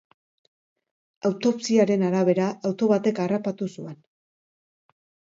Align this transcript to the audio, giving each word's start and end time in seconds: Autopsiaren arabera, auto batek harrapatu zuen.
Autopsiaren 1.29 2.05
arabera, 2.07 2.47
auto 2.69 2.89
batek 2.93 3.21
harrapatu 3.25 3.67
zuen. 3.75 4.01